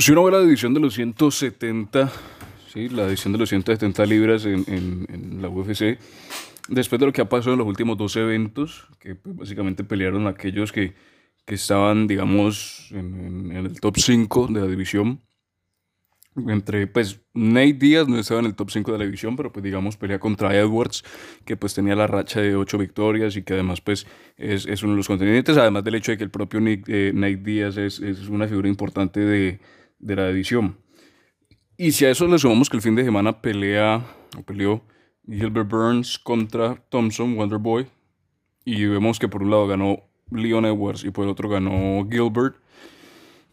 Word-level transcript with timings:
Si 0.00 0.12
uno 0.12 0.22
ve 0.22 0.30
la 0.30 0.40
división 0.40 0.72
de 0.74 0.78
los 0.78 0.94
170, 0.94 2.12
¿sí? 2.72 2.88
la 2.88 3.06
división 3.06 3.32
de 3.32 3.38
los 3.40 3.48
170 3.48 4.06
libras 4.06 4.44
en, 4.44 4.64
en, 4.68 5.42
la 5.42 5.48
UFC, 5.48 5.98
después 6.68 7.00
de 7.00 7.06
lo 7.06 7.12
que 7.12 7.20
ha 7.20 7.28
pasado 7.28 7.54
en 7.54 7.58
los 7.58 7.66
últimos 7.66 7.98
dos 7.98 8.14
eventos, 8.14 8.86
que 9.00 9.16
pues, 9.16 9.34
básicamente 9.34 9.82
pelearon 9.82 10.28
aquellos 10.28 10.70
que, 10.70 10.94
que 11.44 11.56
estaban, 11.56 12.06
digamos, 12.06 12.92
en, 12.92 13.50
el 13.50 13.80
top 13.80 13.96
5 13.98 14.46
de 14.52 14.60
la 14.60 14.66
división, 14.68 15.20
entre, 16.46 16.86
pues, 16.86 17.20
Nate 17.34 17.72
Díaz 17.72 18.06
no 18.06 18.20
estaba 18.20 18.38
en 18.38 18.46
el 18.46 18.54
top 18.54 18.70
5 18.70 18.92
de 18.92 18.98
la 18.98 19.04
división, 19.04 19.34
pero 19.34 19.50
pues 19.50 19.64
digamos 19.64 19.96
pelea 19.96 20.20
contra 20.20 20.56
Edwards, 20.56 21.02
que 21.44 21.56
pues 21.56 21.74
tenía 21.74 21.96
la 21.96 22.06
racha 22.06 22.40
de 22.40 22.54
8 22.54 22.78
victorias 22.78 23.36
y 23.36 23.42
que 23.42 23.54
además 23.54 23.80
pues 23.80 24.06
es, 24.36 24.64
es 24.66 24.84
uno 24.84 24.92
de 24.92 24.98
los 24.98 25.08
contendientes, 25.08 25.56
además 25.56 25.82
del 25.82 25.96
hecho 25.96 26.12
de 26.12 26.18
que 26.18 26.24
el 26.24 26.30
propio 26.30 26.60
eh, 26.64 27.10
Nate 27.12 27.36
Díaz 27.38 27.76
es, 27.76 27.98
es 27.98 28.28
una 28.28 28.46
figura 28.46 28.68
importante 28.68 29.18
de, 29.18 29.58
de 29.98 30.16
la 30.16 30.28
división. 30.28 30.76
Y 31.76 31.92
si 31.92 32.04
a 32.04 32.10
eso 32.10 32.26
le 32.26 32.38
sumamos 32.38 32.68
que 32.68 32.76
el 32.76 32.82
fin 32.82 32.96
de 32.96 33.04
semana 33.04 33.40
pelea, 33.40 34.04
o 34.36 34.42
peleó 34.42 34.82
Gilbert 35.26 35.70
Burns 35.70 36.18
contra 36.18 36.74
Thompson, 36.88 37.36
Wonderboy, 37.36 37.86
y 38.64 38.84
vemos 38.86 39.18
que 39.18 39.28
por 39.28 39.42
un 39.42 39.50
lado 39.50 39.66
ganó 39.66 40.00
Leon 40.30 40.66
Edwards 40.66 41.04
y 41.04 41.10
por 41.10 41.24
el 41.24 41.30
otro 41.30 41.48
ganó 41.48 42.06
Gilbert. 42.10 42.56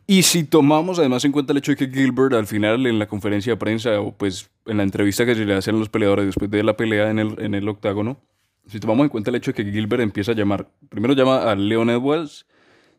Y 0.08 0.24
si 0.24 0.44
tomamos 0.44 1.00
además 1.00 1.26
en 1.26 1.32
cuenta 1.32 1.52
el 1.52 1.58
hecho 1.58 1.72
de 1.72 1.78
que 1.78 1.88
Gilbert 1.88 2.34
al 2.34 2.48
final 2.48 2.86
en 2.86 3.00
la 3.00 3.08
conferencia 3.08 3.54
de 3.54 3.58
prensa 3.58 4.00
o 4.00 4.12
pues 4.12 4.50
en 4.66 4.78
la 4.78 4.84
entrevista 4.84 5.26
que 5.26 5.36
se 5.36 5.46
le 5.46 5.54
hacen 5.54 5.80
los 5.80 5.90
peleadores 5.90 6.26
después 6.26 6.50
de 6.50 6.64
la 6.64 6.78
pelea 6.78 7.10
en 7.10 7.20
el, 7.20 7.36
en 7.40 7.56
el 7.56 7.68
octágono, 7.70 8.18
si 8.68 8.80
tomamos 8.80 9.06
en 9.06 9.10
cuenta 9.10 9.30
el 9.30 9.36
hecho 9.36 9.52
de 9.52 9.64
que 9.64 9.72
Gilbert 9.72 10.02
empieza 10.02 10.32
a 10.32 10.36
llamar, 10.36 10.68
primero 10.90 11.14
llama 11.14 11.44
a 11.44 11.56
Leon 11.56 11.90
Edwards, 11.90 12.46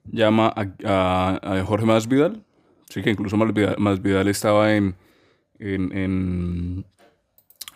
llama 0.04 0.52
a, 0.54 0.66
a, 0.84 1.58
a 1.58 1.64
Jorge 1.64 1.86
Masvidal, 1.86 2.45
Sí, 2.88 3.02
que 3.02 3.10
incluso 3.10 3.36
Masvidal, 3.36 4.28
estaba 4.28 4.74
en, 4.74 4.94
en, 5.58 6.84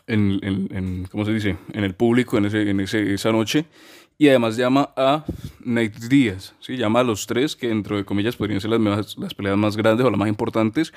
en, 0.06 1.08
¿cómo 1.10 1.24
se 1.24 1.32
dice? 1.32 1.56
En 1.72 1.84
el 1.84 1.94
público 1.94 2.38
en, 2.38 2.46
ese, 2.46 2.70
en 2.70 2.80
ese, 2.80 3.14
esa 3.14 3.32
noche. 3.32 3.66
Y 4.18 4.28
además 4.28 4.56
llama 4.56 4.90
a 4.96 5.24
Nate 5.64 6.08
Díaz, 6.08 6.54
¿sí? 6.60 6.76
llama 6.76 7.00
a 7.00 7.04
los 7.04 7.26
tres, 7.26 7.56
que 7.56 7.68
dentro 7.68 7.96
de 7.96 8.04
comillas 8.04 8.36
podrían 8.36 8.60
ser 8.60 8.70
las, 8.70 9.16
las 9.16 9.34
peleas 9.34 9.56
más 9.56 9.76
grandes 9.78 10.04
o 10.04 10.10
las 10.10 10.18
más 10.18 10.28
importantes, 10.28 10.92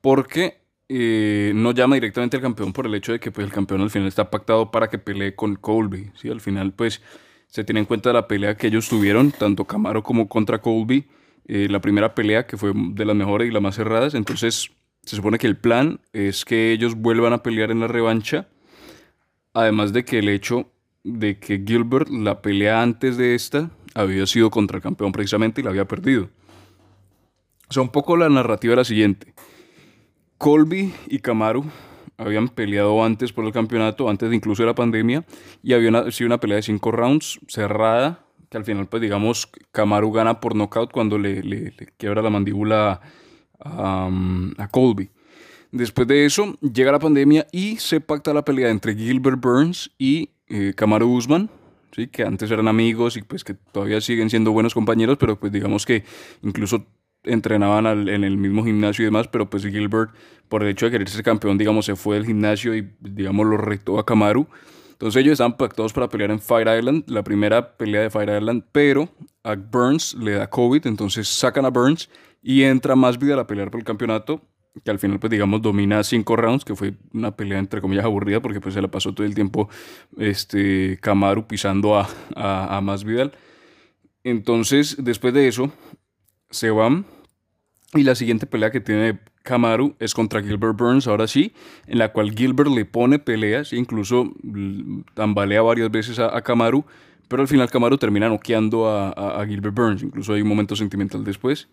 porque 0.00 0.62
eh, 0.88 1.52
no 1.54 1.72
llama 1.72 1.96
directamente 1.96 2.36
al 2.36 2.42
campeón 2.42 2.72
por 2.72 2.86
el 2.86 2.94
hecho 2.94 3.12
de 3.12 3.20
que 3.20 3.30
pues, 3.30 3.46
el 3.46 3.52
campeón 3.52 3.82
al 3.82 3.90
final 3.90 4.08
está 4.08 4.30
pactado 4.30 4.70
para 4.70 4.88
que 4.88 4.98
pelee 4.98 5.34
con 5.34 5.56
Colby. 5.56 6.10
¿sí? 6.14 6.30
Al 6.30 6.40
final 6.40 6.72
pues 6.72 7.02
se 7.46 7.62
tiene 7.62 7.80
en 7.80 7.86
cuenta 7.86 8.12
la 8.12 8.26
pelea 8.26 8.56
que 8.56 8.68
ellos 8.68 8.88
tuvieron, 8.88 9.32
tanto 9.32 9.66
Camaro 9.66 10.02
como 10.02 10.28
contra 10.28 10.60
Colby 10.60 11.06
eh, 11.46 11.68
la 11.68 11.80
primera 11.80 12.14
pelea, 12.14 12.46
que 12.46 12.56
fue 12.56 12.72
de 12.74 13.04
las 13.04 13.16
mejores 13.16 13.48
y 13.48 13.52
las 13.52 13.62
más 13.62 13.76
cerradas. 13.76 14.14
Entonces, 14.14 14.70
se 15.02 15.16
supone 15.16 15.38
que 15.38 15.46
el 15.46 15.56
plan 15.56 16.00
es 16.12 16.44
que 16.44 16.72
ellos 16.72 16.94
vuelvan 16.94 17.32
a 17.32 17.42
pelear 17.42 17.70
en 17.70 17.80
la 17.80 17.88
revancha. 17.88 18.48
Además 19.54 19.92
de 19.92 20.04
que 20.04 20.18
el 20.18 20.28
hecho 20.28 20.70
de 21.04 21.38
que 21.38 21.62
Gilbert, 21.66 22.08
la 22.08 22.40
pelea 22.40 22.82
antes 22.82 23.16
de 23.16 23.34
esta, 23.34 23.70
había 23.94 24.26
sido 24.26 24.50
contra 24.50 24.76
el 24.76 24.82
campeón 24.82 25.12
precisamente 25.12 25.60
y 25.60 25.64
la 25.64 25.70
había 25.70 25.86
perdido. 25.86 26.30
O 27.68 27.72
sea, 27.72 27.82
un 27.82 27.90
poco 27.90 28.16
la 28.16 28.28
narrativa 28.28 28.74
era 28.74 28.80
la 28.80 28.84
siguiente. 28.84 29.34
Colby 30.38 30.92
y 31.08 31.18
Kamaru 31.20 31.64
habían 32.16 32.48
peleado 32.48 33.04
antes 33.04 33.32
por 33.32 33.44
el 33.44 33.52
campeonato, 33.52 34.08
antes 34.08 34.28
de 34.30 34.36
incluso 34.36 34.62
de 34.62 34.66
la 34.66 34.74
pandemia, 34.74 35.24
y 35.62 35.72
había 35.72 36.10
sido 36.10 36.26
una 36.26 36.38
pelea 36.38 36.56
de 36.56 36.62
cinco 36.62 36.92
rounds 36.92 37.40
cerrada, 37.48 38.21
que 38.52 38.58
al 38.58 38.66
final, 38.66 38.86
pues 38.86 39.00
digamos, 39.00 39.48
Kamaru 39.70 40.12
gana 40.12 40.38
por 40.38 40.54
knockout 40.54 40.92
cuando 40.92 41.16
le, 41.16 41.72
quiebra 41.96 42.20
la 42.20 42.28
mandíbula 42.28 43.00
a, 43.58 44.68
Colby. 44.70 45.08
Después 45.70 46.06
de 46.06 46.26
eso, 46.26 46.58
llega 46.60 46.92
la 46.92 46.98
pandemia 46.98 47.46
y 47.50 47.78
se 47.78 48.02
pacta 48.02 48.34
la 48.34 48.44
pelea 48.44 48.68
entre 48.68 48.94
Gilbert 48.94 49.40
Burns 49.40 49.90
y 49.96 50.28
eh, 50.48 50.74
Usman, 51.02 51.48
¿sí? 51.96 52.08
que 52.08 52.24
antes 52.24 52.50
eran 52.50 52.68
amigos 52.68 53.16
y 53.16 53.22
pues 53.22 53.42
que 53.42 53.54
todavía 53.54 54.02
siguen 54.02 54.28
siendo 54.28 54.52
buenos 54.52 54.74
compañeros, 54.74 55.16
pero 55.18 55.40
pues 55.40 55.50
digamos 55.50 55.86
que 55.86 56.04
incluso 56.42 56.84
entrenaban 57.24 57.86
en 57.86 58.22
el 58.22 58.36
mismo 58.36 58.64
gimnasio 58.64 59.04
y 59.04 59.06
demás, 59.06 59.28
pero 59.28 59.48
pues 59.48 59.64
Gilbert, 59.64 60.10
por 60.50 60.62
el 60.62 60.68
hecho 60.68 60.84
de 60.84 60.92
querer 60.92 61.08
ser 61.08 61.22
campeón, 61.22 61.56
digamos, 61.56 61.86
se 61.86 61.96
fue 61.96 62.16
del 62.16 62.26
gimnasio 62.26 62.76
y, 62.76 62.86
digamos, 63.00 63.46
lo 63.46 63.56
retó 63.56 63.98
a 63.98 64.04
Kamaru. 64.04 64.46
Entonces 65.02 65.20
ellos 65.20 65.32
estaban 65.32 65.56
pactados 65.56 65.92
para 65.92 66.08
pelear 66.08 66.30
en 66.30 66.38
Fire 66.38 66.78
Island, 66.78 67.02
la 67.08 67.24
primera 67.24 67.76
pelea 67.76 68.02
de 68.02 68.10
Fire 68.10 68.38
Island, 68.38 68.62
pero 68.70 69.08
a 69.42 69.56
Burns 69.56 70.14
le 70.14 70.30
da 70.30 70.48
COVID, 70.48 70.86
entonces 70.86 71.26
sacan 71.26 71.64
a 71.64 71.70
Burns 71.70 72.08
y 72.40 72.62
entra 72.62 72.94
más 72.94 73.18
vida 73.18 73.40
a 73.40 73.44
pelear 73.44 73.68
por 73.68 73.80
el 73.80 73.84
campeonato, 73.84 74.42
que 74.84 74.92
al 74.92 75.00
final 75.00 75.18
pues 75.18 75.32
digamos 75.32 75.60
domina 75.60 76.04
cinco 76.04 76.36
rounds, 76.36 76.64
que 76.64 76.76
fue 76.76 76.94
una 77.12 77.34
pelea 77.34 77.58
entre 77.58 77.80
comillas 77.80 78.04
aburrida 78.04 78.40
porque 78.40 78.60
pues 78.60 78.74
se 78.74 78.80
la 78.80 78.86
pasó 78.86 79.12
todo 79.12 79.26
el 79.26 79.34
tiempo 79.34 79.68
este 80.18 81.00
Kamaru 81.02 81.48
pisando 81.48 81.98
a, 81.98 82.08
a, 82.36 82.78
a. 82.78 83.30
Entonces 84.22 84.98
después 85.00 85.34
de 85.34 85.48
eso 85.48 85.72
se 86.48 86.70
van 86.70 87.06
y 87.94 88.04
la 88.04 88.14
siguiente 88.14 88.46
pelea 88.46 88.70
que 88.70 88.80
tiene 88.80 89.18
Kamaru 89.42 89.96
es 89.98 90.14
contra 90.14 90.42
Gilbert 90.42 90.76
Burns, 90.76 91.06
ahora 91.06 91.26
sí, 91.26 91.52
en 91.86 91.98
la 91.98 92.12
cual 92.12 92.32
Gilbert 92.32 92.70
le 92.70 92.84
pone 92.84 93.18
peleas, 93.18 93.72
incluso 93.72 94.32
tambalea 95.14 95.62
varias 95.62 95.90
veces 95.90 96.18
a, 96.18 96.34
a 96.36 96.42
Kamaru, 96.42 96.84
pero 97.28 97.42
al 97.42 97.48
final 97.48 97.70
Kamaru 97.70 97.98
termina 97.98 98.28
noqueando 98.28 98.88
a, 98.88 99.44
Gilbert 99.46 99.74
Burns, 99.74 100.02
incluso 100.02 100.34
hay 100.34 100.42
un 100.42 100.48
momento 100.48 100.76
sentimental 100.76 101.24
después. 101.24 101.68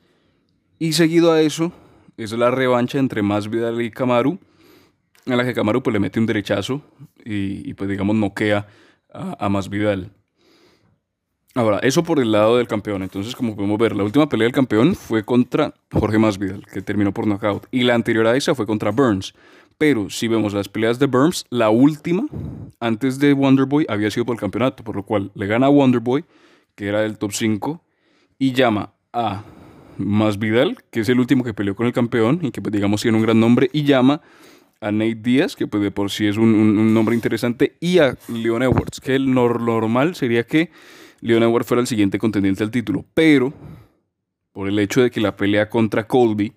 Y 0.78 0.94
seguido 0.94 1.32
a 1.32 1.42
eso, 1.42 1.74
es 2.18 2.32
la 2.32 2.52
revancha 2.52 2.98
entre 2.98 3.22
Masvidal 3.22 3.82
y 3.82 3.92
Kamaru, 3.92 4.40
en 5.26 5.38
la 5.38 5.44
que 5.44 5.54
Kamaru 5.54 5.84
pues, 5.84 5.94
le 5.94 6.00
mete 6.00 6.20
un 6.20 6.26
derechazo 6.26 6.82
y, 7.24 7.74
pues 7.74 7.90
digamos 7.90 8.16
noquea 8.16 8.68
a, 9.14 9.46
a 9.46 9.50
Masvidal. 9.50 10.12
Ahora, 11.60 11.80
eso 11.80 12.04
por 12.04 12.22
el 12.22 12.32
lado 12.32 12.56
del 12.56 12.70
campeón. 12.70 13.04
Entonces, 13.04 13.36
como 13.36 13.54
podemos 13.54 13.78
ver, 13.78 13.94
la 13.94 14.06
última 14.06 14.30
pelea 14.30 14.46
del 14.46 14.54
campeón 14.54 14.96
fue 14.96 15.26
contra 15.26 15.74
Jorge 15.92 16.18
Masvidal, 16.18 16.66
que 16.66 16.82
terminó 16.82 17.14
por 17.14 17.28
knockout. 17.28 17.66
Y 17.70 17.84
la 17.84 17.96
anterior 17.96 18.26
a 18.28 18.38
esa 18.38 18.56
fue 18.56 18.66
contra 18.66 18.92
Burns. 18.92 19.34
Pero 19.78 20.10
si 20.10 20.30
vemos 20.30 20.54
las 20.54 20.70
peleas 20.70 21.00
de 21.00 21.08
Burns, 21.08 21.46
la 21.50 21.70
última, 21.70 22.28
antes 22.80 23.20
de 23.20 23.34
Wonderboy, 23.34 23.86
había 23.90 24.10
sido 24.10 24.26
por 24.26 24.36
el 24.36 24.40
campeonato. 24.40 24.86
Por 24.86 24.96
lo 24.96 25.04
cual 25.04 25.32
le 25.36 25.48
gana 25.48 25.66
a 25.66 25.70
Wonderboy, 25.70 26.24
que 26.76 26.88
era 26.88 27.02
del 27.02 27.18
top 27.18 27.34
5, 27.34 27.84
y 28.38 28.54
llama 28.54 28.94
a 29.12 29.44
Masvidal, 29.98 30.78
que 30.92 31.02
es 31.02 31.10
el 31.10 31.20
último 31.20 31.44
que 31.44 31.54
peleó 31.54 31.76
con 31.76 31.88
el 31.88 31.92
campeón 31.92 32.40
y 32.42 32.52
que, 32.52 32.62
pues, 32.62 32.72
digamos, 32.72 33.02
tiene 33.02 33.18
un 33.18 33.24
gran 33.24 33.38
nombre, 33.38 33.70
y 33.74 33.84
llama 33.84 34.22
a 34.80 34.94
Nate 34.94 35.16
Díaz, 35.16 35.58
que 35.58 35.68
pues 35.68 35.84
de 35.84 35.92
por 35.92 36.10
sí 36.10 36.26
es 36.26 36.38
un, 36.38 36.94
nombre 36.94 37.16
interesante, 37.16 37.76
y 37.82 37.98
a 37.98 38.16
Leon 38.30 38.64
Edwards, 38.64 39.02
que 39.02 39.16
el 39.16 39.34
normal 39.34 40.16
sería 40.16 40.46
que 40.46 40.72
Leon 41.22 41.44
Edwards 41.44 41.68
fuera 41.68 41.82
el 41.82 41.88
siguiente 41.88 42.20
contendiente 42.20 42.64
al 42.64 42.72
título, 42.72 43.06
pero 43.14 43.54
por 44.52 44.68
el 44.68 44.80
hecho 44.80 45.02
de 45.02 45.12
que 45.12 45.22
la 45.22 45.36
pelea 45.36 45.70
contra 45.70 46.08
Colby, 46.08 46.54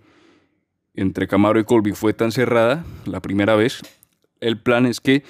entre 0.94 1.26
Camaro 1.26 1.58
y 1.58 1.64
Colby, 1.64 1.92
fue 1.92 2.12
tan 2.12 2.32
cerrada 2.32 2.84
la 3.04 3.20
primera 3.20 3.54
vez, 3.56 3.80
el 4.40 4.60
plan 4.60 4.86
es 4.86 5.00
que 5.00 5.22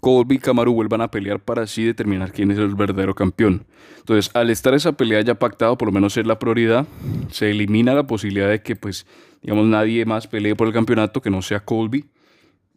Colby 0.00 0.36
y 0.36 0.38
Camaro 0.38 0.72
vuelvan 0.72 1.00
a 1.00 1.10
pelear 1.10 1.40
para 1.40 1.62
así 1.62 1.84
determinar 1.84 2.32
quién 2.32 2.50
es 2.50 2.58
el 2.58 2.74
verdadero 2.74 3.14
campeón. 3.14 3.66
Entonces, 3.98 4.30
al 4.34 4.50
estar 4.50 4.74
esa 4.74 4.92
pelea 4.92 5.20
ya 5.22 5.34
pactada, 5.34 5.76
por 5.76 5.88
lo 5.88 5.92
menos 5.92 6.12
ser 6.12 6.26
la 6.26 6.38
prioridad, 6.38 6.86
se 7.30 7.50
elimina 7.50 7.94
la 7.94 8.06
posibilidad 8.06 8.48
de 8.48 8.62
que, 8.62 8.76
pues, 8.76 9.06
digamos, 9.42 9.66
nadie 9.66 10.04
más 10.04 10.26
pelee 10.26 10.54
por 10.54 10.68
el 10.68 10.72
campeonato 10.72 11.20
que 11.20 11.30
no 11.30 11.42
sea 11.42 11.60
Colby, 11.60 12.06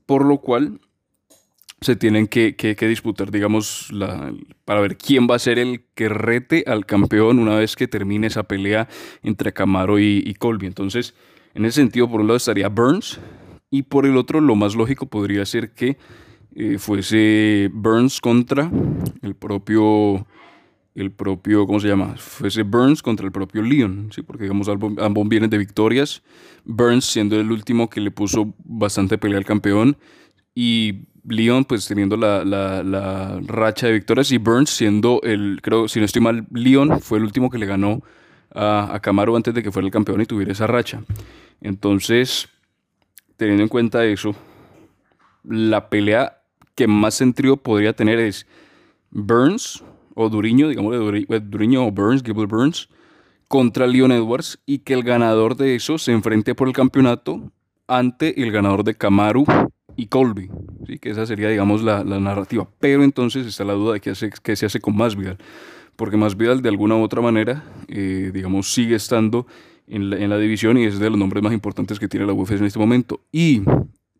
por 0.06 0.26
lo 0.26 0.40
cual 0.40 0.80
se 1.84 1.96
tienen 1.96 2.28
que, 2.28 2.56
disputar, 2.82 3.32
digamos, 3.32 3.92
la, 3.92 4.34
para 4.66 4.82
ver 4.82 4.98
quién 4.98 5.28
va 5.30 5.36
a 5.36 5.40
ser 5.40 5.60
el 5.60 5.86
que 5.96 6.10
rete 6.10 6.64
al 6.68 6.86
campeón 6.86 7.40
una 7.40 7.56
vez 7.56 7.76
que 7.76 7.88
termine 7.88 8.28
esa 8.28 8.44
pelea 8.44 8.88
entre 9.22 9.54
Camaro 9.54 10.00
y, 10.00 10.34
Colby. 10.40 10.68
Entonces, 10.68 11.14
en 11.54 11.66
ese 11.66 11.82
sentido, 11.82 12.10
por 12.10 12.22
un 12.22 12.28
lado 12.28 12.38
estaría 12.38 12.70
Burns 12.70 13.20
y 13.70 13.84
por 13.84 14.06
el 14.06 14.18
otro, 14.18 14.42
lo 14.42 14.56
más 14.56 14.76
lógico 14.76 15.08
podría 15.08 15.46
ser 15.46 15.74
que 15.74 15.98
eh, 16.56 16.78
fuese 16.78 17.70
Burns 17.74 18.22
contra 18.22 18.72
el 19.22 19.36
propio, 19.36 20.26
el 20.96 21.12
propio, 21.12 21.66
¿cómo 21.66 21.80
se 21.80 21.88
llama? 21.88 22.16
Fuese 22.18 22.64
Burns 22.64 23.02
contra 23.02 23.26
el 23.26 23.32
propio 23.32 23.62
Leon, 23.62 24.10
¿sí? 24.14 24.22
Porque, 24.22 24.44
digamos, 24.44 24.68
ambos 24.70 25.28
vienen 25.28 25.50
de 25.50 25.58
victorias. 25.58 26.24
Burns 26.66 27.06
siendo 27.06 27.40
el 27.40 27.52
último 27.52 27.90
que 27.90 28.00
le 28.02 28.12
puso 28.12 28.54
bastante 28.64 29.18
pelea 29.18 29.38
al 29.38 29.46
campeón 29.46 29.98
y 30.56 31.08
Leon 31.26 31.66
pues 31.66 31.88
teniendo 31.88 32.18
la, 32.18 32.44
la, 32.44 33.40
racha 33.46 33.88
de 33.88 33.94
victorias 33.94 34.32
y 34.32 34.38
Burns 34.38 34.70
siendo 34.70 35.22
el, 35.24 35.60
creo, 35.62 35.88
si 35.88 36.00
no 36.00 36.06
estoy 36.06 36.22
mal, 36.22 36.46
Leon 36.52 37.00
fue 37.00 37.18
el 37.18 37.24
último 37.24 37.50
que 37.50 37.58
le 37.58 37.66
ganó 37.66 38.02
a, 38.54 38.94
a 38.94 39.00
Camaro 39.00 39.36
antes 39.36 39.54
de 39.54 39.64
que 39.64 39.72
fuera 39.72 39.86
el 39.86 39.92
campeón 39.92 40.22
y 40.22 40.26
tuviera 40.26 40.52
esa 40.52 40.68
racha. 40.68 41.02
Entonces, 41.62 42.50
teniendo 43.38 43.64
en 43.64 43.70
cuenta 43.70 44.06
eso, 44.06 44.36
la 45.44 45.90
pelea 45.90 46.42
que 46.76 46.88
más 46.88 47.14
sentido 47.14 47.58
podría 47.58 47.94
tener 47.94 48.20
es 48.20 48.46
Burns 49.12 49.84
o 50.16 50.30
Duriño, 50.30 50.68
digamos 50.70 50.96
Duriño 51.44 51.86
o 51.86 51.92
Burns, 51.92 52.24
Gilbert 52.24 52.50
Burns, 52.50 52.90
contra 53.48 53.88
Leon 53.88 54.12
Edwards 54.12 54.60
y 54.66 54.80
que 54.80 54.94
el 54.94 55.04
ganador 55.04 55.56
de 55.56 55.76
eso 55.76 55.98
se 55.98 56.12
enfrente 56.12 56.56
por 56.56 56.68
el 56.68 56.74
campeonato 56.74 57.52
ante 57.88 58.42
el 58.42 58.52
ganador 58.52 58.84
de 58.84 58.96
Kamaru 58.96 59.46
y 59.96 60.08
Colby. 60.08 60.50
¿sí? 60.88 61.00
Que 61.00 61.10
esa 61.10 61.26
sería, 61.26 61.50
digamos, 61.50 61.82
la, 61.84 62.04
narrativa. 62.04 62.68
Pero 62.80 63.04
entonces 63.04 63.46
está 63.46 63.64
la 63.64 63.74
duda 63.74 63.94
de 63.94 64.00
qué, 64.02 64.16
se 64.56 64.66
hace 64.66 64.80
con 64.80 64.96
Masvidal. 64.96 65.38
Porque 65.96 66.18
Masvidal, 66.18 66.62
de 66.62 66.70
alguna 66.70 66.96
u 66.96 67.04
otra 67.04 67.22
manera, 67.22 67.64
eh, 67.88 68.32
digamos, 68.34 68.74
sigue 68.74 68.96
estando 68.96 69.46
en 69.88 70.30
la, 70.30 70.38
división 70.38 70.78
y 70.78 70.86
es 70.86 70.98
de 71.00 71.10
los 71.10 71.20
nombres 71.20 71.44
más 71.44 71.54
importantes 71.54 72.00
que 72.00 72.08
tiene 72.08 72.26
la 72.26 72.34
UFC 72.34 72.54
en 72.54 72.66
este 72.66 72.80
momento. 72.80 73.22
Y 73.32 73.62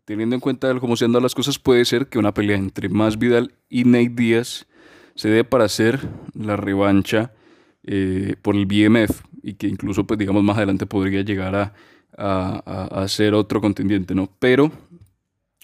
teniendo 0.06 0.36
en 0.36 0.40
cuenta 0.40 0.78
cómo 0.80 0.96
se 0.96 1.06
han 1.06 1.12
dado 1.12 1.24
las 1.24 1.36
cosas, 1.36 1.58
puede 1.58 1.86
ser 1.86 2.08
que 2.08 2.20
una 2.20 2.34
pelea 2.34 2.58
entre 2.58 2.90
Masvidal 2.90 3.54
y 3.70 3.86
Nate 3.86 4.10
Díaz 4.10 4.68
se 5.16 5.30
dé 5.30 5.44
para 5.44 5.66
hacer 5.66 6.00
la 6.34 6.58
revancha 6.58 7.34
eh, 7.84 8.36
por 8.42 8.56
el 8.56 8.66
BMF 8.66 9.22
y 9.42 9.54
que 9.56 9.68
incluso, 9.68 10.06
pues 10.06 10.18
digamos, 10.18 10.44
más 10.44 10.58
adelante 10.58 10.86
podría 10.86 11.22
llegar 11.22 11.56
a, 11.56 11.74
a, 12.18 13.08
ser 13.08 13.34
otro 13.34 13.62
contendiente, 13.62 14.16
¿no? 14.16 14.30
Pero, 14.40 14.72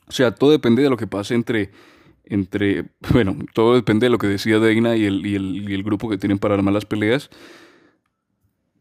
o 0.09 0.11
sea, 0.11 0.33
todo 0.33 0.51
depende 0.51 0.81
de 0.81 0.89
lo 0.89 0.97
que 0.97 1.07
pase 1.07 1.35
entre, 1.35 1.69
entre 2.25 2.85
bueno, 3.13 3.37
todo 3.53 3.75
depende 3.75 4.07
de 4.07 4.09
lo 4.09 4.17
que 4.17 4.27
decía 4.27 4.59
Dana 4.59 4.95
y 4.95 5.05
el, 5.05 5.25
y 5.25 5.35
el, 5.35 5.69
y 5.69 5.73
el 5.73 5.83
grupo 5.83 6.09
que 6.09 6.17
tienen 6.17 6.39
para 6.39 6.55
armar 6.55 6.73
las 6.73 6.85
peleas. 6.85 7.29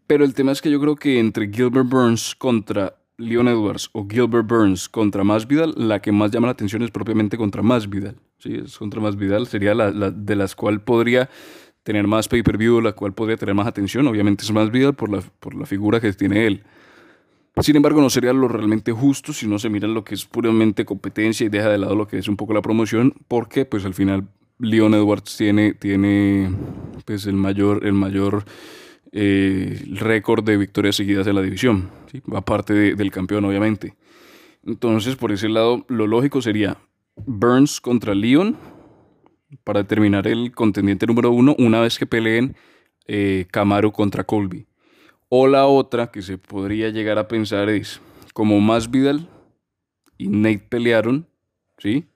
Pero 0.06 0.24
el 0.24 0.32
tema 0.34 0.52
es 0.52 0.62
que 0.62 0.70
yo 0.70 0.80
creo 0.80 0.96
que 0.96 1.18
entre 1.18 1.52
Gilbert 1.52 1.88
Burns 1.88 2.34
contra 2.34 2.96
Leon 3.18 3.48
Edwards 3.48 3.90
o 3.92 4.06
Gilbert 4.08 4.48
Burns 4.48 4.88
contra 4.88 5.22
Masvidal, 5.22 5.74
la 5.76 6.00
que 6.00 6.12
más 6.12 6.30
llama 6.30 6.46
la 6.46 6.52
atención 6.52 6.82
es 6.82 6.90
propiamente 6.90 7.36
contra 7.36 7.62
Masvidal. 7.62 8.16
Sí, 8.38 8.54
es 8.64 8.78
contra 8.78 9.00
Masvidal, 9.00 9.46
sería 9.46 9.74
la, 9.74 9.90
la 9.90 10.10
de 10.10 10.36
las 10.36 10.54
cual 10.54 10.80
podría 10.80 11.28
tener 11.82 12.06
más 12.06 12.28
pay-per-view, 12.28 12.80
la 12.80 12.92
cual 12.92 13.12
podría 13.12 13.36
tener 13.36 13.54
más 13.54 13.66
atención. 13.66 14.06
Obviamente 14.06 14.44
es 14.44 14.52
Masvidal 14.52 14.94
por 14.94 15.10
la, 15.10 15.20
por 15.40 15.54
la 15.54 15.66
figura 15.66 16.00
que 16.00 16.12
tiene 16.12 16.46
él. 16.46 16.62
Sin 17.60 17.74
embargo, 17.74 18.00
no 18.00 18.08
sería 18.08 18.32
lo 18.32 18.46
realmente 18.46 18.92
justo 18.92 19.32
si 19.32 19.46
no 19.46 19.58
se 19.58 19.68
mira 19.68 19.88
lo 19.88 20.04
que 20.04 20.14
es 20.14 20.24
puramente 20.24 20.84
competencia 20.84 21.44
y 21.44 21.48
deja 21.48 21.68
de 21.68 21.78
lado 21.78 21.96
lo 21.96 22.06
que 22.06 22.18
es 22.18 22.28
un 22.28 22.36
poco 22.36 22.54
la 22.54 22.62
promoción, 22.62 23.14
porque 23.26 23.64
pues 23.64 23.84
al 23.84 23.94
final 23.94 24.28
Leon 24.58 24.94
Edwards 24.94 25.36
tiene, 25.36 25.74
tiene 25.74 26.50
pues 27.04 27.26
el 27.26 27.34
mayor, 27.34 27.84
el 27.84 27.94
mayor 27.94 28.44
eh, 29.12 29.82
récord 29.90 30.44
de 30.44 30.56
victorias 30.56 30.96
seguidas 30.96 31.26
en 31.26 31.34
la 31.34 31.42
división, 31.42 31.90
aparte 32.32 32.94
del 32.94 33.10
campeón 33.10 33.44
obviamente. 33.44 33.96
Entonces, 34.64 35.16
por 35.16 35.32
ese 35.32 35.48
lado, 35.48 35.84
lo 35.88 36.06
lógico 36.06 36.42
sería 36.42 36.78
Burns 37.26 37.80
contra 37.80 38.14
Leon 38.14 38.56
para 39.64 39.82
determinar 39.82 40.28
el 40.28 40.52
contendiente 40.52 41.06
número 41.06 41.30
uno 41.30 41.56
una 41.58 41.80
vez 41.80 41.98
que 41.98 42.06
peleen 42.06 42.54
eh, 43.06 43.46
Camaro 43.50 43.92
contra 43.92 44.24
Colby. 44.24 44.67
O 45.28 45.46
la 45.46 45.66
otra 45.66 46.10
que 46.10 46.22
se 46.22 46.38
podría 46.38 46.88
llegar 46.90 47.18
a 47.18 47.28
pensar 47.28 47.68
es, 47.68 48.00
como 48.32 48.60
Masvidal 48.60 49.28
y 50.16 50.28
Nate 50.28 50.66
pelearon, 50.68 51.26
¿sí? 51.78 52.06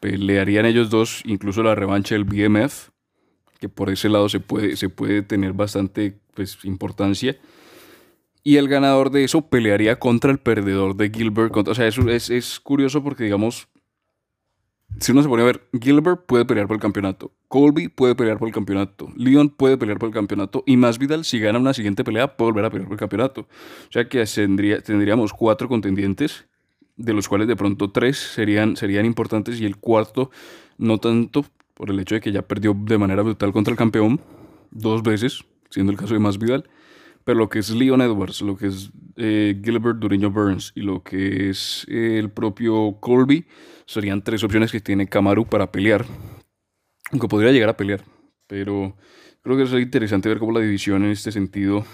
Pelearían 0.00 0.66
ellos 0.66 0.90
dos 0.90 1.22
incluso 1.24 1.62
la 1.62 1.74
revancha 1.74 2.14
del 2.14 2.24
BMF 2.24 2.90
que 3.64 3.68
por 3.70 3.88
ese 3.88 4.10
lado 4.10 4.28
se 4.28 4.40
puede, 4.40 4.76
se 4.76 4.90
puede 4.90 5.22
tener 5.22 5.54
bastante 5.54 6.18
pues, 6.34 6.58
importancia. 6.64 7.36
Y 8.42 8.56
el 8.58 8.68
ganador 8.68 9.10
de 9.10 9.24
eso 9.24 9.48
pelearía 9.48 9.98
contra 9.98 10.30
el 10.30 10.38
perdedor 10.38 10.96
de 10.96 11.08
Gilbert. 11.08 11.56
o 11.56 11.74
sea, 11.74 11.86
eso 11.86 12.06
es, 12.10 12.28
es 12.28 12.60
curioso 12.60 13.02
porque, 13.02 13.24
digamos, 13.24 13.68
si 15.00 15.12
uno 15.12 15.22
se 15.22 15.28
pone 15.28 15.42
a 15.42 15.46
ver, 15.46 15.66
Gilbert 15.80 16.24
puede 16.26 16.44
pelear 16.44 16.66
por 16.66 16.76
el 16.76 16.80
campeonato, 16.80 17.32
Colby 17.48 17.88
puede 17.88 18.14
pelear 18.14 18.38
por 18.38 18.48
el 18.48 18.54
campeonato, 18.54 19.12
Leon 19.16 19.48
puede 19.48 19.76
pelear 19.76 19.98
por 19.98 20.08
el 20.08 20.14
campeonato 20.14 20.62
y 20.66 20.76
Masvidal 20.76 21.24
si 21.24 21.40
gana 21.40 21.58
una 21.58 21.74
siguiente 21.74 22.04
pelea 22.04 22.36
puede 22.36 22.52
volver 22.52 22.64
a 22.66 22.70
pelear 22.70 22.88
por 22.88 22.94
el 22.94 23.00
campeonato. 23.00 23.42
O 23.42 23.92
sea 23.92 24.08
que 24.08 24.24
tendría, 24.24 24.80
tendríamos 24.80 25.32
cuatro 25.32 25.68
contendientes, 25.68 26.46
de 26.96 27.12
los 27.12 27.28
cuales 27.28 27.48
de 27.48 27.56
pronto 27.56 27.90
tres 27.90 28.18
serían, 28.18 28.76
serían 28.76 29.04
importantes 29.04 29.60
y 29.60 29.64
el 29.64 29.76
cuarto 29.76 30.30
no 30.78 30.98
tanto 30.98 31.44
por 31.74 31.90
el 31.90 31.98
hecho 31.98 32.14
de 32.14 32.20
que 32.20 32.32
ya 32.32 32.42
perdió 32.42 32.74
de 32.74 32.98
manera 32.98 33.22
brutal 33.22 33.52
contra 33.52 33.72
el 33.72 33.78
campeón 33.78 34.20
dos 34.70 35.02
veces, 35.02 35.44
siendo 35.70 35.92
el 35.92 35.98
caso 35.98 36.14
de 36.14 36.20
Masvidal. 36.20 36.68
Pero 37.24 37.38
lo 37.38 37.48
que 37.48 37.58
es 37.58 37.70
Leon 37.70 38.02
Edwards, 38.02 38.42
lo 38.42 38.56
que 38.56 38.66
es 38.66 38.90
eh, 39.16 39.60
Gilbert 39.64 39.98
Duriño 39.98 40.30
Burns 40.30 40.72
y 40.74 40.82
lo 40.82 41.02
que 41.02 41.50
es 41.50 41.86
eh, 41.88 42.18
el 42.18 42.30
propio 42.30 42.98
Colby 43.00 43.46
serían 43.86 44.22
tres 44.22 44.44
opciones 44.44 44.70
que 44.70 44.80
tiene 44.80 45.06
Kamaru 45.06 45.46
para 45.46 45.72
pelear. 45.72 46.04
Aunque 47.10 47.28
podría 47.28 47.52
llegar 47.52 47.70
a 47.70 47.76
pelear. 47.76 48.04
Pero 48.46 48.96
creo 49.42 49.56
que 49.56 49.62
es 49.62 49.72
interesante 49.72 50.28
ver 50.28 50.38
cómo 50.38 50.52
la 50.52 50.60
división 50.60 51.04
en 51.04 51.10
este 51.10 51.32
sentido 51.32 51.84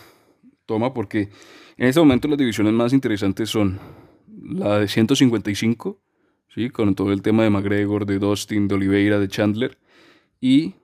toma, 0.67 0.93
porque 0.93 1.31
en 1.76 1.87
este 1.87 2.00
momento 2.00 2.29
las 2.29 2.38
divisiones 2.38 2.73
más 2.73 2.93
interesantes 2.93 3.49
son 3.49 3.79
la 4.43 4.79
de 4.79 4.88
155 4.88 6.00
¿sí? 6.55 6.71
con 6.71 6.94
todo 6.94 7.12
el 7.12 7.23
tema 7.23 7.43
de 7.43 7.50
McGregor, 7.50 8.06
de 8.06 8.19
Dustin, 8.19 8.69
de 8.69 8.75
Oliveira, 8.75 9.19
de 9.19 9.29
Chandler, 9.29 9.79
y 10.41 10.75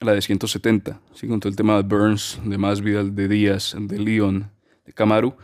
la 0.00 0.12
de 0.12 0.22
170, 0.22 1.00
¿sí? 1.14 1.26
con 1.26 1.40
todo 1.40 1.48
el 1.48 1.56
tema 1.56 1.76
de 1.76 1.82
Burns, 1.82 2.38
de 2.44 2.58
Masvidal, 2.58 3.14
de 3.14 3.28
Díaz, 3.28 3.74
de 3.78 3.98
Leon, 3.98 4.50
de 4.84 4.92
Kamaru. 4.92 5.34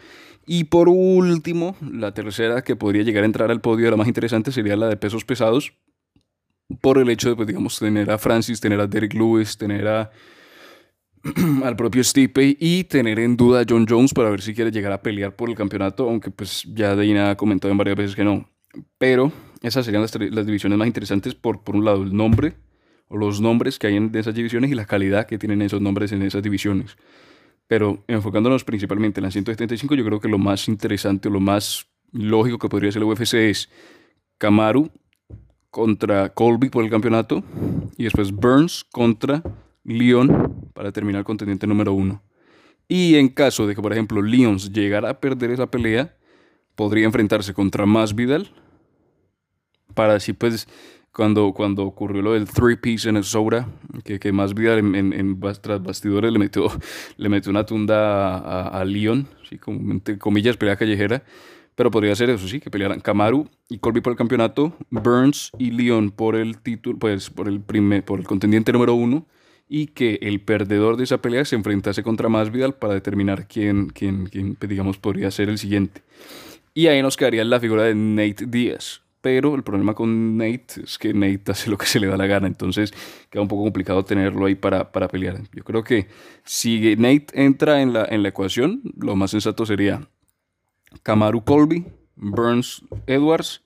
Y 0.47 0.65
por 0.65 0.89
último, 0.89 1.77
la 1.81 2.13
tercera 2.13 2.63
que 2.63 2.77
podría 2.77 3.03
llegar 3.03 3.23
a 3.23 3.27
entrar 3.27 3.51
al 3.51 3.61
podio, 3.61 3.91
la 3.91 3.97
más 3.97 4.09
interesante, 4.09 4.53
sería 4.53 4.77
la 4.77 4.89
de 4.89 4.97
pesos 4.97 5.25
pesados, 5.25 5.73
por 6.81 6.99
el 6.99 7.09
hecho 7.11 7.31
de, 7.31 7.37
pues, 7.37 7.47
digamos, 7.47 7.79
tener 7.79 8.11
a 8.11 8.19
Francis, 8.19 8.61
tener 8.61 8.81
a 8.81 8.87
Derek 8.87 9.15
Lewis, 9.15 9.57
tener 9.57 9.87
a, 9.87 10.11
al 11.65 11.77
propio 11.77 12.03
Stipe 12.03 12.57
y 12.59 12.85
tener 12.85 13.19
en 13.21 13.37
duda 13.37 13.61
a 13.61 13.65
John 13.69 13.87
Jones 13.89 14.13
para 14.13 14.31
ver 14.31 14.43
si 14.43 14.55
quiere 14.55 14.71
llegar 14.71 14.93
a 14.93 15.03
pelear 15.03 15.37
por 15.37 15.49
el 15.49 15.55
campeonato, 15.55 16.09
aunque 16.09 16.31
pues 16.31 16.65
ya 16.75 16.97
Deina 16.97 17.31
ha 17.31 17.37
comentado 17.37 17.71
en 17.71 17.79
varias 17.79 17.97
veces 17.97 18.17
que 18.17 18.25
no. 18.25 18.49
Pero 18.99 19.33
esas 19.63 19.85
serían 19.85 20.03
las, 20.03 20.47
divisiones 20.47 20.79
más 20.79 20.87
interesantes 20.87 21.35
por, 21.35 21.63
por 21.63 21.77
un 21.77 21.85
lado, 21.85 22.03
el 22.03 22.15
nombre 22.17 22.55
los 23.17 23.41
nombres 23.41 23.79
que 23.79 23.89
hay 23.89 23.97
en 23.97 24.11
esas 24.15 24.35
divisiones 24.35 24.71
y 24.71 24.75
la 24.75 24.85
calidad 24.85 25.27
que 25.27 25.39
tienen 25.39 25.63
esos 25.63 25.81
nombres 25.81 26.13
en 26.13 26.23
esas 26.23 26.43
divisiones. 26.43 26.97
Pero 27.67 28.05
enfocándonos 28.09 28.65
principalmente 28.65 29.21
en 29.21 29.25
la 29.25 29.31
175, 29.31 29.95
yo 29.95 30.05
creo 30.05 30.21
que 30.21 30.29
lo 30.29 30.39
más 30.39 30.69
interesante 30.69 31.29
o 31.29 31.31
lo 31.31 31.41
más 31.41 31.87
lógico 32.13 32.59
que 32.59 32.69
podría 32.69 32.93
ser 32.93 33.03
la 33.03 33.09
UFC 33.09 33.35
es 33.35 33.71
Kamaru 34.39 34.91
contra 35.71 36.29
Colby 36.35 36.69
por 36.69 36.85
el 36.85 36.91
campeonato 36.91 37.43
y 37.97 38.05
después 38.05 38.31
Burns 38.31 38.85
contra 38.85 39.43
Leon 39.85 40.71
para 40.75 40.93
terminar 40.93 41.21
el 41.21 41.25
contendiente 41.25 41.67
número 41.67 41.93
uno. 41.93 42.23
Y 42.89 43.15
en 43.15 43.29
caso 43.29 43.67
de 43.67 43.75
que, 43.75 43.81
por 43.81 43.93
ejemplo, 43.93 44.21
Leons 44.21 44.73
llegara 44.73 45.09
a 45.09 45.21
perder 45.21 45.51
esa 45.51 45.71
pelea, 45.71 46.15
podría 46.75 47.07
enfrentarse 47.07 47.55
contra 47.55 47.87
Masvidal 47.87 48.51
para 49.95 50.15
así 50.15 50.33
pues 50.33 50.69
cuando, 51.13 51.53
cuando 51.53 51.85
ocurrió 51.85 52.23
lo 52.23 52.33
del 52.33 52.49
three 52.49 52.77
piece 52.77 53.09
en 53.09 53.17
el 53.17 53.25
Sobra, 53.25 53.69
que, 54.05 54.19
que 54.19 54.33
más 54.33 54.55
vida 54.55 54.79
en, 54.79 54.95
en, 54.95 55.41
tras 55.61 55.83
bastidores 55.83 56.33
le 56.33 56.39
metió, 56.39 56.69
le 57.17 57.29
metió 57.29 57.51
una 57.51 57.67
tunda 57.67 58.39
a, 58.39 58.81
a, 58.81 58.85
Leon, 58.85 59.29
¿sí? 59.49 59.59
Como, 59.59 59.93
entre 59.93 60.19
comillas, 60.19 60.57
pelea 60.57 60.77
callejera, 60.77 61.23
pero 61.75 61.91
podría 61.91 62.15
ser 62.17 62.31
eso, 62.31 62.49
sí, 62.49 62.61
que 62.61 62.71
pelearan 62.71 63.01
Kamaru 63.01 63.49
y 63.69 63.79
Colby 63.79 64.01
por 64.01 64.13
el 64.13 64.17
campeonato, 64.17 64.75
Burns 64.91 65.51
y 65.59 65.71
Leon 65.71 66.11
por 66.11 66.35
el 66.37 66.59
título, 66.59 66.99
pues 66.99 67.31
por 67.31 67.49
el, 67.49 67.61
primer, 67.61 68.05
por 68.05 68.19
el 68.19 68.27
contendiente 68.27 68.73
número 68.73 68.95
uno, 68.95 69.27
y 69.69 69.89
que 69.89 70.19
el 70.23 70.41
perdedor 70.41 70.97
de 70.97 71.05
esa 71.05 71.23
pelea 71.23 71.45
se 71.45 71.57
enfrentase 71.57 72.03
contra 72.03 72.29
Masvidal 72.29 72.75
para 72.75 72.95
determinar 72.95 73.47
quién, 73.49 73.89
quién, 73.89 74.27
quién 74.27 74.57
digamos, 74.61 74.99
podría 74.99 75.31
ser 75.31 75.49
el 75.49 75.59
siguiente. 75.59 76.03
Y 76.75 76.89
ahí 76.89 77.03
nos 77.03 77.17
quedaría 77.17 77.45
la 77.45 77.61
figura 77.61 77.85
de 77.85 77.95
Nate 77.95 78.47
Diaz, 78.47 79.03
pero 79.23 79.55
el 79.55 79.63
problema 79.63 79.95
con 79.95 80.37
Nate 80.37 80.83
es 80.85 80.99
que 80.99 81.15
Nate 81.15 81.53
hace 81.53 81.71
lo 81.71 81.79
que 81.79 81.87
se 81.87 82.01
le 82.01 82.09
da 82.09 82.17
la 82.19 82.27
gana, 82.27 82.47
entonces 82.47 82.93
queda 83.31 83.41
un 83.41 83.49
poco 83.49 83.63
complicado 83.63 84.05
tenerlo 84.05 84.45
ahí 84.45 84.57
para, 84.57 84.93
para 84.93 85.09
pelear. 85.09 85.41
Yo 85.55 85.65
creo 85.65 85.83
que 85.83 86.09
si 86.45 86.97
Nate 86.97 87.29
entra 87.33 87.81
en 87.81 87.93
la, 87.95 88.05
en 88.05 88.23
la 88.23 88.29
ecuación, 88.29 88.83
lo 88.99 89.17
más 89.17 89.31
sensato 89.31 89.65
sería 89.65 90.07
Kamaru 91.05 91.45
Colby, 91.45 91.87
Burns 92.17 92.85
Edwards 93.07 93.63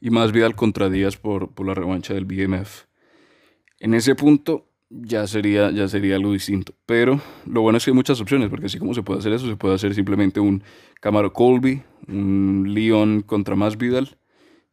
y 0.00 0.10
más 0.10 0.32
Vidal 0.32 0.56
contra 0.56 0.90
Díaz 0.90 1.16
por, 1.16 1.54
por 1.54 1.66
la 1.66 1.74
revancha 1.74 2.12
del 2.12 2.24
BMF. 2.24 2.84
En 3.78 3.94
ese 3.94 4.16
punto 4.16 4.66
ya 4.90 5.26
sería, 5.28 5.70
ya 5.70 5.86
sería 5.86 6.16
algo 6.16 6.32
distinto. 6.32 6.74
Pero 6.84 7.20
lo 7.46 7.60
bueno 7.60 7.78
es 7.78 7.84
que 7.84 7.92
hay 7.92 7.94
muchas 7.94 8.20
opciones, 8.20 8.48
porque 8.50 8.66
así 8.66 8.78
como 8.78 8.92
se 8.92 9.02
puede 9.02 9.20
hacer 9.20 9.32
eso, 9.32 9.46
se 9.46 9.56
puede 9.56 9.76
hacer 9.76 9.94
simplemente 9.94 10.40
un 10.40 10.62
Kamaru 11.00 11.32
Colby, 11.32 11.82
un 12.08 12.74
Leon 12.74 13.22
contra 13.22 13.54
más 13.54 13.76
Vidal 13.78 14.16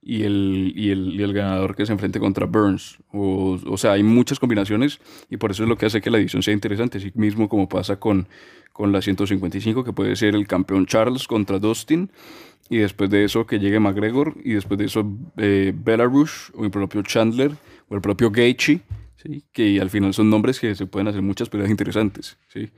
y 0.06 0.24
el, 0.24 0.74
y 0.76 0.92
el, 0.92 1.14
y 1.14 1.24
el, 1.24 1.34
ganador 1.34 1.76
que 1.76 1.86
se 1.86 1.94
enfrente 1.94 2.20
contra 2.20 2.46
Burns. 2.46 2.98
O, 3.12 3.60
o, 3.66 3.78
sea, 3.78 3.94
hay 3.94 4.04
muchas 4.04 4.40
combinaciones 4.40 5.00
y 5.30 5.38
por 5.38 5.52
eso 5.52 5.64
es 5.64 5.70
lo 5.70 5.78
que 5.78 5.86
hace 5.86 6.02
que 6.02 6.12
la 6.12 6.18
edición 6.18 6.44
sea 6.44 6.54
interesante. 6.54 6.98
Así 6.98 7.12
mismo 7.16 7.48
como 7.48 7.70
pasa 7.70 7.98
con, 7.98 8.28
con 8.74 8.92
la 8.92 9.02
155, 9.02 9.84
que 9.84 9.94
puede 9.94 10.16
ser 10.16 10.36
el 10.36 10.46
campeón 10.46 10.86
Charles 10.86 11.28
contra 11.28 11.60
Dustin. 11.60 12.12
Y 12.70 12.78
después 12.78 13.10
de 13.10 13.24
eso 13.24 13.46
que 13.46 13.60
llegue 13.60 13.80
McGregor. 13.80 14.36
Y 14.44 14.54
después 14.54 14.78
de 14.78 14.86
eso 14.86 15.10
eh, 15.38 15.74
Belarus 15.76 16.52
o 16.56 16.66
el 16.66 16.72
propio 16.72 17.02
Chandler 17.04 17.52
o 17.88 17.96
el 17.96 18.02
propio 18.02 18.30
Gaethje. 18.30 18.82
¿sí? 19.16 19.44
Que 19.54 19.80
al 19.80 19.90
final 19.90 20.14
son 20.14 20.30
nombres 20.30 20.60
que 20.60 20.76
se 20.76 20.86
pueden 20.86 21.08
hacer 21.08 21.22
muchas 21.22 21.50
peleas 21.50 21.70
interesantes. 21.70 22.38
¿sí? 22.48 22.70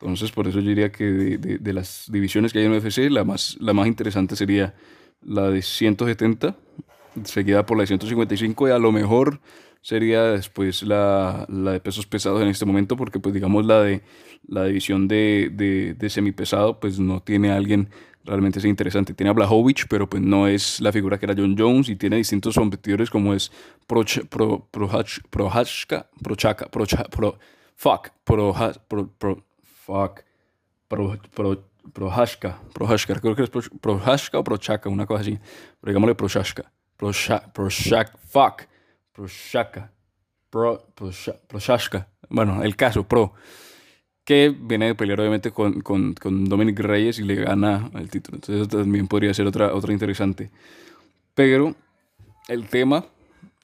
Entonces, 0.00 0.32
por 0.32 0.48
eso 0.48 0.58
yo 0.58 0.68
diría 0.68 0.90
que 0.90 1.04
de, 1.04 1.58
de, 1.58 1.72
las 1.72 2.06
divisiones 2.10 2.52
que 2.52 2.58
hay 2.58 2.64
en 2.64 2.72
UFC, 2.72 3.08
la 3.08 3.22
más, 3.22 3.56
la 3.60 3.72
más 3.72 3.86
interesante 3.86 4.34
sería 4.34 4.74
la 5.24 5.50
de 5.50 5.62
170, 5.62 6.56
seguida 7.24 7.66
por 7.66 7.76
la 7.76 7.82
de 7.82 7.88
155 7.88 8.68
y 8.68 8.70
a 8.70 8.78
lo 8.78 8.92
mejor 8.92 9.40
sería 9.80 10.24
después 10.24 10.82
la, 10.82 11.46
la 11.48 11.72
de 11.72 11.80
pesos 11.80 12.06
pesados 12.06 12.40
en 12.42 12.48
este 12.48 12.64
momento, 12.64 12.96
porque 12.96 13.18
pues 13.18 13.34
digamos 13.34 13.66
la 13.66 13.82
de 13.82 14.02
la 14.46 14.64
división 14.64 15.08
de, 15.08 15.50
de, 15.52 15.94
de 15.94 16.10
semipesado 16.10 16.80
pues 16.80 16.98
no 16.98 17.20
tiene 17.22 17.50
a 17.50 17.56
alguien 17.56 17.88
realmente 18.24 18.58
es 18.58 18.64
interesante. 18.64 19.14
Tiene 19.14 19.30
a 19.30 19.32
Blahovic, 19.32 19.86
pero 19.88 20.08
pues 20.08 20.22
no 20.22 20.46
es 20.46 20.80
la 20.80 20.92
figura 20.92 21.18
que 21.18 21.26
era 21.26 21.34
John 21.36 21.56
Jones 21.58 21.88
y 21.88 21.96
tiene 21.96 22.16
distintos 22.16 22.54
competidores 22.54 23.10
como 23.10 23.34
es 23.34 23.50
Proch, 23.86 24.20
Pro, 24.28 24.68
Prohashka, 24.70 26.08
Prochaka, 26.22 26.66
Procha, 26.70 27.04
Pro, 27.04 27.38
fuck, 27.76 28.10
Pro, 28.24 28.54
Pro, 28.88 29.10
Pro, 29.18 29.44
fuck, 29.62 30.20
Pro, 30.88 31.18
Pro, 31.34 31.71
Prohashka, 31.92 32.58
Prohashka, 32.72 33.14
creo 33.20 33.34
que 33.34 33.42
es 33.42 33.50
Prohashka 33.80 34.38
o 34.38 34.44
Prochaka, 34.44 34.88
una 34.88 35.06
cosa 35.06 35.22
así, 35.22 35.38
pero 35.80 35.90
digámosle 35.90 36.14
Prohashka, 36.14 36.70
Proshak, 36.96 38.18
fuck, 38.18 38.62
Proshaka, 39.12 39.90
Pro, 40.50 40.86
Proshashka, 41.48 42.08
bueno, 42.28 42.62
el 42.62 42.76
caso, 42.76 43.06
Pro. 43.06 43.34
Que 44.24 44.54
viene 44.56 44.86
de 44.86 44.94
pelear 44.94 45.20
obviamente 45.20 45.50
con, 45.50 45.80
con, 45.80 46.14
con, 46.14 46.44
Dominic 46.44 46.78
Reyes 46.78 47.18
y 47.18 47.24
le 47.24 47.34
gana 47.34 47.90
el 47.94 48.08
título. 48.08 48.36
Entonces 48.36 48.68
también 48.68 49.08
podría 49.08 49.34
ser 49.34 49.46
otra, 49.46 49.74
otra 49.74 49.92
interesante. 49.92 50.50
Pero 51.34 51.74
el 52.48 52.68
tema 52.68 53.04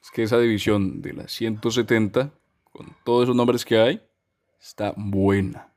es 0.03 0.11
que 0.11 0.25
esa 0.25 0.39
división 0.39 1.01
de 1.01 1.13
las 1.13 1.33
170, 1.33 2.31
con 2.73 2.95
todos 3.05 3.25
esos 3.25 3.37
nombres 3.37 3.65
que 3.65 3.79
hay, 3.79 4.03
está 4.61 4.93
buena. 4.97 5.68